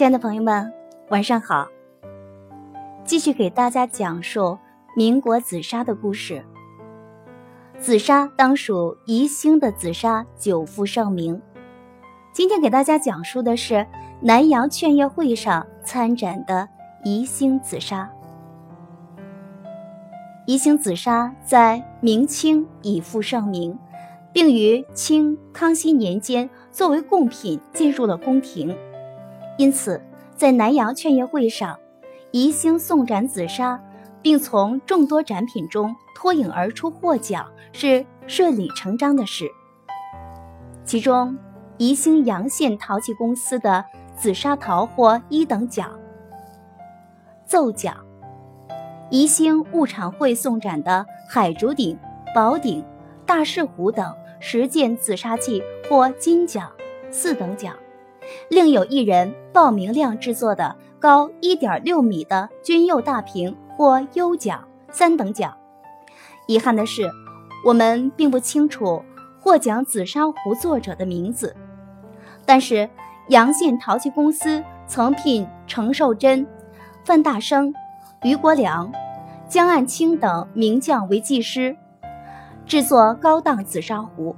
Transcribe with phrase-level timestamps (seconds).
[0.00, 0.72] 亲爱的朋友们，
[1.10, 1.68] 晚上好。
[3.04, 4.56] 继续给大家讲述
[4.96, 6.42] 民国紫砂的故事。
[7.78, 11.38] 紫砂当属宜兴的紫砂，久负盛名。
[12.32, 13.86] 今天给大家讲述的是
[14.22, 16.66] 南洋劝业会上参展的
[17.04, 18.10] 宜兴紫砂。
[20.46, 23.78] 宜兴紫砂在明清已负盛名，
[24.32, 28.74] 并于清康熙年间作为贡品进入了宫廷。
[29.60, 30.00] 因此，
[30.34, 31.78] 在南洋劝业会上，
[32.30, 33.78] 宜兴送展紫砂，
[34.22, 39.50] 并从众多展品中脱颖而出获奖，是顺理成章的事。
[40.82, 41.36] 其中，
[41.76, 43.84] 宜兴阳县陶器公司的
[44.16, 45.90] 紫砂陶获一等奖、
[47.44, 47.94] 奏奖；
[49.10, 51.98] 宜兴物产会送展的海竹鼎、
[52.34, 52.82] 宝鼎、
[53.26, 56.72] 大士壶等十件紫砂器获金奖、
[57.10, 57.76] 四等奖。
[58.48, 65.56] 另有一人报明亮制作的高一点六米的军釉大瓶获优奖三等奖。
[66.46, 67.10] 遗憾的是，
[67.64, 69.02] 我们并不清楚
[69.40, 71.54] 获奖紫砂壶作者的名字。
[72.44, 72.88] 但是
[73.28, 76.46] 阳县陶器公司曾聘程寿珍、
[77.04, 77.72] 范大生、
[78.22, 78.92] 于国良、
[79.48, 81.76] 江岸清等名匠为技师，
[82.66, 84.34] 制作高档紫砂壶。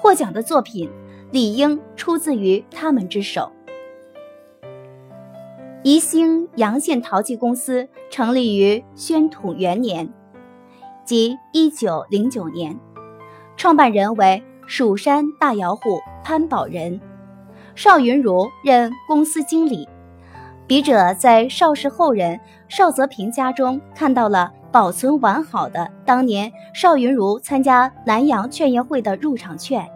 [0.00, 0.90] 获奖的作品。
[1.30, 3.50] 理应出自于他们之手。
[5.82, 10.12] 宜兴阳县陶器公司成立于宣统元年，
[11.04, 12.78] 即一九零九年，
[13.56, 17.00] 创办人为蜀山大窑户潘宝仁，
[17.74, 19.88] 邵云如任公司经理。
[20.66, 29.88] 笔者在邵氏后人邵泽平家中看到了保存完好的当年邵云如参加南洋劝业会的入场券。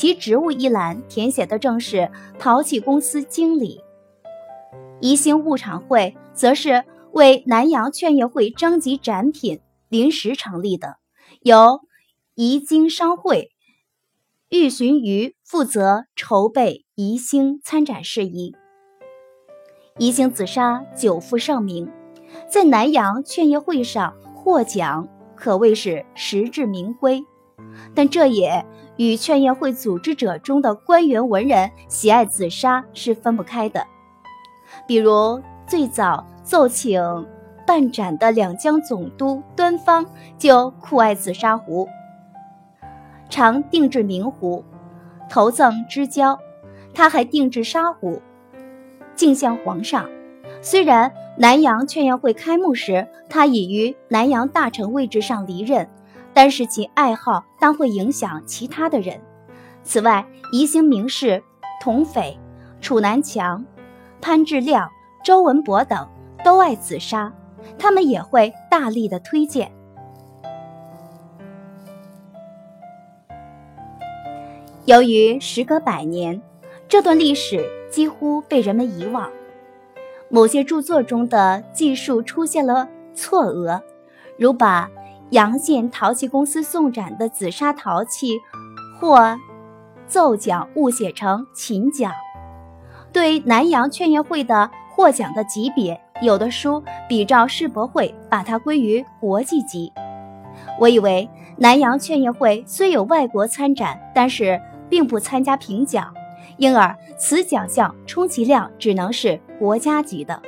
[0.00, 3.82] 其职务一栏填写的正是陶器公司经理。
[4.98, 9.60] 宜兴物产会则是为南洋劝业会征集展品
[9.90, 10.96] 临时成立的，
[11.42, 11.82] 由
[12.34, 13.50] 宜京商会
[14.48, 18.56] 玉寻瑜负责筹备宜兴参展事宜。
[19.98, 21.92] 宜兴紫砂久负盛名，
[22.48, 27.22] 在南洋劝业会上获奖可谓是实至名归，
[27.94, 28.64] 但这也。
[28.96, 33.86] 与劝业会组织者中的官员文人喜爱紫砂是分不开的。
[34.86, 37.26] 比如最早奏请
[37.66, 40.04] 办展的两江总督端方
[40.36, 41.88] 就酷爱紫砂壶，
[43.30, 44.62] 常定制名壶，
[45.30, 46.38] 投赠之交。
[46.92, 48.20] 他还定制砂壶，
[49.14, 50.10] 敬向皇上。
[50.60, 55.88] 虽然南洋劝业会开幕时，他已于南洋大臣位置上离任。
[56.32, 59.20] 但是其爱好当会影响其他的人。
[59.82, 61.42] 此外，宜兴名士
[61.82, 62.38] 童斐、
[62.80, 63.64] 楚南强、
[64.20, 64.88] 潘志亮、
[65.24, 66.08] 周文博等
[66.44, 67.32] 都爱紫砂，
[67.78, 69.72] 他们也会大力的推荐。
[74.84, 76.40] 由于时隔百年，
[76.88, 79.30] 这段历史几乎被人们遗忘，
[80.28, 83.82] 某些著作中的记述出现了错讹，
[84.36, 84.90] 如把。
[85.30, 88.40] 阳县陶器公司送展的紫砂陶器
[88.98, 89.38] 获
[90.06, 92.12] 奏奖误写成秦奖，
[93.12, 99.92] 对南阳劝业会的获奖的级别，有的书比照世博会把它归于国际级。
[100.80, 106.12] 我以为南阳劝业会虽有外国参展，但是并不参加评奖，
[106.56, 110.42] 因而此奖项充其量只能是国家级的。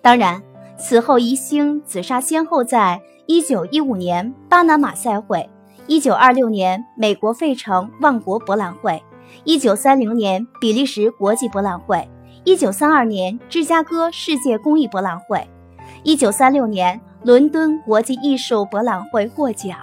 [0.00, 0.40] 当然，
[0.78, 3.02] 此后宜兴紫砂先后在。
[3.30, 5.50] 一九一五年巴拿马赛会，
[5.86, 9.02] 一九二六年美国费城万国博览会，
[9.44, 12.08] 一九三零年比利时国际博览会，
[12.44, 15.46] 一九三二年芝加哥世界工艺博览会，
[16.04, 19.76] 一九三六年伦敦国际艺术博览会获奖，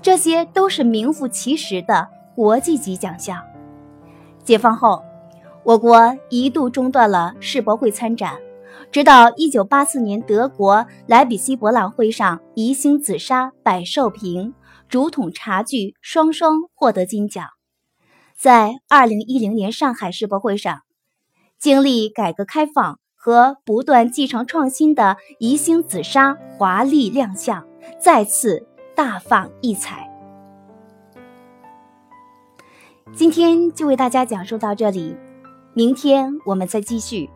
[0.00, 2.06] 这些都是名副其实的
[2.36, 3.42] 国际级奖项。
[4.44, 5.02] 解放后，
[5.64, 8.34] 我国一度中断了世博会参展。
[8.90, 14.54] 直到一九八四年德国莱比锡博览会上，宜兴紫砂百寿瓶、
[14.88, 17.48] 竹筒茶具双双获得金奖。
[18.36, 20.82] 在二零一零年上海世博会上，
[21.58, 27.66] 经历改革开放和不断继承创新的宜兴紫砂华丽亮相，
[28.00, 30.10] 再次大放异彩。
[33.12, 35.16] 今天就为大家讲述到这里，
[35.72, 37.30] 明天我们再继续。